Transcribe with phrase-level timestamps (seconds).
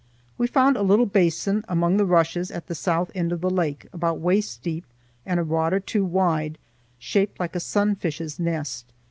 [0.35, 3.85] We found a little basin among the rushes at the south end of the lake,
[3.93, 4.85] about waist deep
[5.27, 6.57] and a rod or two wide,
[6.97, 8.85] shaped like a sunfish's nest.